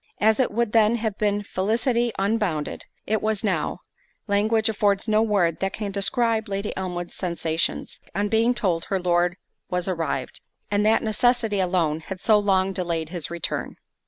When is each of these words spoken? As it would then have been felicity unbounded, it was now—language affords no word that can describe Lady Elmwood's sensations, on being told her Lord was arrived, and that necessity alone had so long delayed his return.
As 0.19 0.39
it 0.39 0.49
would 0.49 0.71
then 0.71 0.95
have 0.95 1.15
been 1.19 1.43
felicity 1.43 2.11
unbounded, 2.17 2.85
it 3.05 3.21
was 3.21 3.43
now—language 3.43 4.67
affords 4.67 5.07
no 5.07 5.21
word 5.21 5.59
that 5.59 5.73
can 5.73 5.91
describe 5.91 6.47
Lady 6.49 6.75
Elmwood's 6.75 7.13
sensations, 7.13 8.01
on 8.15 8.27
being 8.27 8.55
told 8.55 8.85
her 8.85 8.99
Lord 8.99 9.37
was 9.69 9.87
arrived, 9.87 10.41
and 10.71 10.83
that 10.87 11.03
necessity 11.03 11.59
alone 11.59 11.99
had 11.99 12.19
so 12.19 12.39
long 12.39 12.73
delayed 12.73 13.09
his 13.09 13.29
return. 13.29 13.75